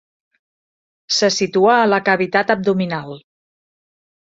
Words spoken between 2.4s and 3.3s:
abdominal.